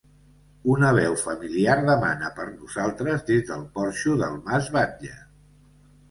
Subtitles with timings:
[0.75, 5.13] Una veu familiar demana per nosaltres des del porxo del mas Batlle.